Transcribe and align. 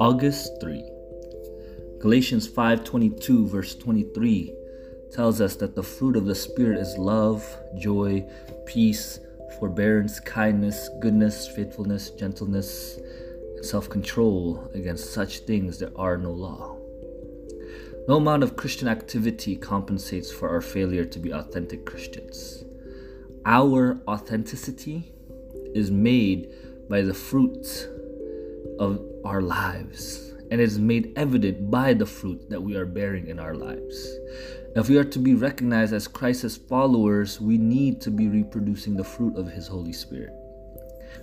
August 0.00 0.60
3. 0.60 0.82
Galatians 1.98 2.48
5:22 2.48 3.46
verse 3.46 3.74
23 3.74 4.54
tells 5.10 5.40
us 5.40 5.56
that 5.56 5.74
the 5.74 5.82
fruit 5.82 6.16
of 6.16 6.24
the 6.24 6.34
spirit 6.34 6.78
is 6.78 6.96
love, 6.96 7.44
joy, 7.76 8.24
peace, 8.66 9.20
forbearance, 9.58 10.20
kindness, 10.20 10.88
goodness, 11.00 11.48
faithfulness, 11.48 12.10
gentleness, 12.10 12.98
and 13.56 13.64
self-control. 13.66 14.70
Against 14.72 15.12
such 15.12 15.40
things 15.40 15.78
there 15.78 15.92
are 15.96 16.16
no 16.16 16.32
law. 16.32 16.78
No 18.08 18.16
amount 18.16 18.42
of 18.42 18.56
Christian 18.56 18.88
activity 18.88 19.54
compensates 19.56 20.30
for 20.32 20.48
our 20.48 20.62
failure 20.62 21.04
to 21.04 21.18
be 21.18 21.30
authentic 21.30 21.84
Christians. 21.84 22.64
Our 23.44 24.00
authenticity 24.08 25.12
is 25.74 25.90
made 25.90 26.52
by 26.88 27.02
the 27.02 27.14
fruits 27.14 27.86
of 28.78 29.04
our 29.24 29.42
lives 29.42 30.32
and 30.50 30.60
is 30.60 30.78
made 30.78 31.12
evident 31.16 31.70
by 31.70 31.92
the 31.92 32.06
fruit 32.06 32.48
that 32.48 32.62
we 32.62 32.76
are 32.76 32.86
bearing 32.86 33.26
in 33.28 33.38
our 33.38 33.54
lives. 33.54 34.18
If 34.74 34.88
we 34.88 34.96
are 34.96 35.04
to 35.04 35.18
be 35.18 35.34
recognized 35.34 35.92
as 35.92 36.08
Christ's 36.08 36.56
followers, 36.56 37.40
we 37.40 37.58
need 37.58 38.00
to 38.02 38.10
be 38.10 38.28
reproducing 38.28 38.96
the 38.96 39.04
fruit 39.04 39.36
of 39.36 39.50
His 39.50 39.66
Holy 39.66 39.92
Spirit. 39.92 40.32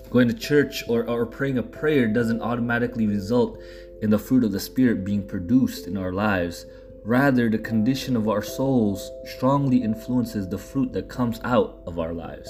Going 0.10 0.28
to 0.28 0.34
church 0.34 0.84
or, 0.88 1.08
or 1.10 1.26
praying 1.26 1.58
a 1.58 1.64
prayer 1.64 2.08
doesn't 2.08 2.42
automatically 2.42 3.08
result 3.08 3.60
in 4.02 4.10
the 4.10 4.20
fruit 4.20 4.44
of 4.44 4.52
the 4.52 4.60
Spirit 4.60 5.06
being 5.06 5.28
produced 5.28 5.88
in 5.88 5.98
our 5.98 6.12
lives. 6.12 6.66
Rather, 7.04 7.50
the 7.50 7.58
condition 7.58 8.16
of 8.16 8.28
our 8.28 8.44
souls 8.44 9.12
strongly 9.36 9.78
influences 9.78 10.48
the 10.48 10.58
fruit 10.58 10.92
that 10.94 11.10
comes 11.10 11.40
out 11.44 11.82
of 11.88 12.00
our 12.00 12.14
lives. 12.14 12.50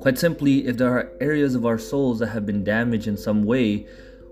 Quite 0.00 0.18
simply, 0.18 0.66
if 0.66 0.78
there 0.78 0.92
are 0.92 1.12
areas 1.20 1.54
of 1.54 1.66
our 1.66 1.78
souls 1.78 2.20
that 2.20 2.28
have 2.28 2.46
been 2.46 2.64
damaged 2.64 3.06
in 3.06 3.18
some 3.18 3.44
way, 3.44 3.86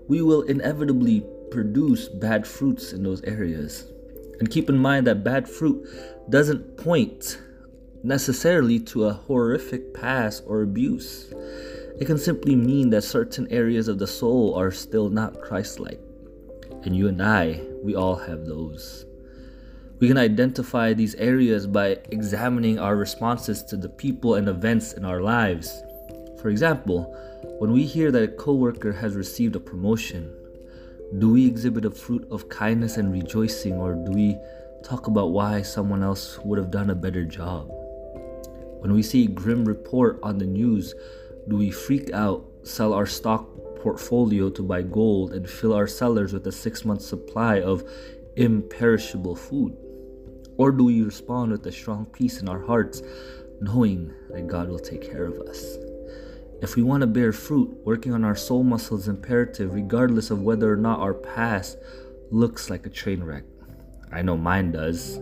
we 0.07 0.21
will 0.21 0.41
inevitably 0.41 1.23
produce 1.51 2.07
bad 2.07 2.47
fruits 2.47 2.91
in 2.91 3.03
those 3.03 3.21
areas. 3.23 3.91
And 4.39 4.49
keep 4.49 4.69
in 4.69 4.79
mind 4.79 5.05
that 5.05 5.23
bad 5.23 5.47
fruit 5.47 5.87
doesn't 6.29 6.77
point 6.77 7.39
necessarily 8.03 8.79
to 8.79 9.05
a 9.05 9.13
horrific 9.13 9.93
past 9.93 10.43
or 10.47 10.63
abuse. 10.63 11.31
It 11.99 12.05
can 12.05 12.17
simply 12.17 12.55
mean 12.55 12.89
that 12.89 13.03
certain 13.03 13.47
areas 13.51 13.87
of 13.87 13.99
the 13.99 14.07
soul 14.07 14.55
are 14.55 14.71
still 14.71 15.09
not 15.09 15.41
Christ 15.41 15.79
like. 15.79 15.99
And 16.83 16.95
you 16.95 17.09
and 17.09 17.21
I, 17.21 17.61
we 17.83 17.93
all 17.95 18.15
have 18.15 18.45
those. 18.45 19.05
We 19.99 20.07
can 20.07 20.17
identify 20.17 20.93
these 20.93 21.15
areas 21.15 21.67
by 21.67 21.97
examining 22.09 22.79
our 22.79 22.95
responses 22.95 23.61
to 23.63 23.75
the 23.75 23.89
people 23.89 24.35
and 24.35 24.47
events 24.47 24.93
in 24.93 25.03
our 25.03 25.19
lives. 25.19 25.83
For 26.41 26.47
example, 26.47 27.13
when 27.59 27.73
we 27.73 27.83
hear 27.83 28.09
that 28.09 28.23
a 28.23 28.29
coworker 28.29 28.93
has 28.93 29.15
received 29.15 29.57
a 29.57 29.59
promotion, 29.59 30.33
do 31.17 31.33
we 31.33 31.45
exhibit 31.45 31.83
a 31.83 31.91
fruit 31.91 32.25
of 32.31 32.47
kindness 32.47 32.95
and 32.95 33.11
rejoicing, 33.11 33.73
or 33.73 33.95
do 33.95 34.11
we 34.13 34.37
talk 34.85 35.07
about 35.07 35.31
why 35.31 35.63
someone 35.63 36.01
else 36.01 36.39
would 36.45 36.57
have 36.57 36.71
done 36.71 36.91
a 36.91 36.95
better 36.95 37.25
job? 37.25 37.67
When 38.79 38.93
we 38.93 39.03
see 39.03 39.25
a 39.25 39.29
grim 39.29 39.65
report 39.65 40.21
on 40.23 40.37
the 40.37 40.45
news, 40.45 40.95
do 41.49 41.57
we 41.57 41.71
freak 41.71 42.13
out, 42.13 42.45
sell 42.63 42.93
our 42.93 43.05
stock 43.05 43.49
portfolio 43.81 44.49
to 44.49 44.63
buy 44.63 44.81
gold, 44.81 45.33
and 45.33 45.49
fill 45.49 45.73
our 45.73 45.87
cellars 45.87 46.31
with 46.31 46.47
a 46.47 46.53
six 46.53 46.85
month 46.85 47.01
supply 47.01 47.59
of 47.59 47.83
imperishable 48.37 49.35
food? 49.35 49.75
Or 50.59 50.73
do 50.73 50.83
we 50.83 51.01
respond 51.01 51.53
with 51.53 51.65
a 51.67 51.71
strong 51.71 52.05
peace 52.07 52.41
in 52.41 52.49
our 52.49 52.59
hearts, 52.59 53.01
knowing 53.61 54.13
that 54.29 54.47
God 54.47 54.67
will 54.67 54.77
take 54.77 55.09
care 55.09 55.23
of 55.23 55.39
us? 55.47 55.77
If 56.61 56.75
we 56.75 56.83
want 56.83 56.99
to 56.99 57.07
bear 57.07 57.31
fruit, 57.31 57.69
working 57.85 58.13
on 58.13 58.25
our 58.25 58.35
soul 58.35 58.63
muscles 58.63 59.03
is 59.03 59.07
imperative, 59.07 59.73
regardless 59.73 60.31
of 60.31 60.41
whether 60.41 60.69
or 60.69 60.75
not 60.75 60.99
our 60.99 61.13
past 61.13 61.77
looks 62.29 62.69
like 62.69 62.85
a 62.85 62.89
train 62.89 63.23
wreck. 63.23 63.45
I 64.11 64.21
know 64.21 64.35
mine 64.35 64.73
does. 64.73 65.15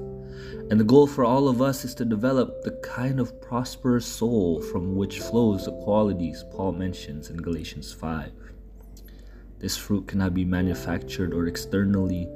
And 0.72 0.80
the 0.80 0.84
goal 0.84 1.06
for 1.06 1.24
all 1.24 1.48
of 1.48 1.62
us 1.62 1.86
is 1.86 1.94
to 1.96 2.06
develop 2.06 2.64
the 2.64 2.80
kind 2.81 3.19
of 3.19 3.40
prosperous 3.40 4.08
soul 4.08 4.59
from 4.64 4.96
which 4.96 5.19
flows 5.19 5.66
the 5.66 5.72
qualities 5.84 6.46
Paul 6.52 6.72
mentions 6.72 7.30
in 7.30 7.38
Galatians 7.38 7.94
5. 7.94 8.31
This 9.59 9.78
fruit 9.78 10.08
cannot 10.08 10.34
be 10.34 10.46
manufactured 10.46 11.31
or 11.31 11.46
externally 11.46 12.28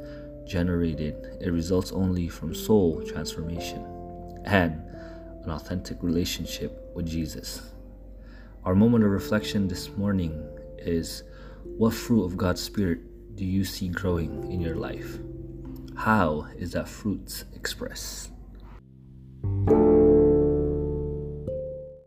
generated, 0.51 1.15
it 1.39 1.49
results 1.49 1.93
only 1.93 2.27
from 2.27 2.53
soul 2.53 3.01
transformation 3.07 3.85
and 4.43 4.73
an 5.43 5.49
authentic 5.49 6.03
relationship 6.03 6.91
with 6.93 7.07
Jesus. 7.07 7.61
Our 8.65 8.75
moment 8.75 9.05
of 9.05 9.11
reflection 9.11 9.69
this 9.69 9.89
morning 9.95 10.45
is 10.77 11.23
what 11.77 11.93
fruit 11.93 12.25
of 12.25 12.35
God's 12.35 12.61
Spirit 12.61 12.99
do 13.37 13.45
you 13.45 13.63
see 13.63 13.87
growing 13.87 14.51
in 14.51 14.59
your 14.59 14.75
life? 14.75 15.19
How 15.95 16.47
is 16.57 16.73
that 16.73 16.89
fruit 16.89 17.45
expressed? 17.55 18.30